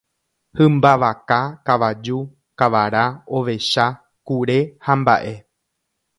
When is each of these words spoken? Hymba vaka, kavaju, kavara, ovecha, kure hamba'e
Hymba 0.59 0.93
vaka, 1.03 1.37
kavaju, 1.71 2.17
kavara, 2.63 3.05
ovecha, 3.41 3.85
kure 4.31 4.59
hamba'e 4.89 5.33